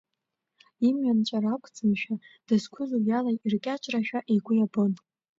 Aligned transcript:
Имҩа 0.87 1.13
нҵәара 1.17 1.49
ақәӡамшәа, 1.55 2.15
дызқәыз 2.47 2.89
уиала 2.97 3.31
иркьаҿрашәа 3.47 4.19
игәы 4.33 4.53
иабон. 4.55 4.91